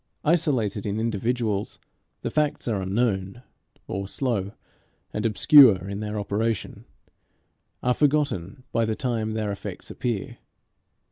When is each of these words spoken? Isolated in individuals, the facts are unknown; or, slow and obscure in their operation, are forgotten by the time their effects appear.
Isolated 0.23 0.87
in 0.87 0.99
individuals, 0.99 1.77
the 2.23 2.31
facts 2.31 2.67
are 2.67 2.81
unknown; 2.81 3.43
or, 3.87 4.07
slow 4.07 4.53
and 5.13 5.27
obscure 5.27 5.87
in 5.87 5.99
their 5.99 6.19
operation, 6.19 6.85
are 7.83 7.93
forgotten 7.93 8.63
by 8.71 8.83
the 8.83 8.95
time 8.95 9.33
their 9.33 9.51
effects 9.51 9.91
appear. 9.91 10.39